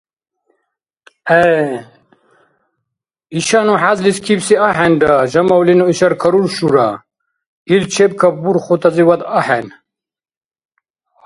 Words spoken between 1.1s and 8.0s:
ГӀe, иша ну хӀязлис кибси axӀeнpa. Жамавли ну ишар каруршура. Ил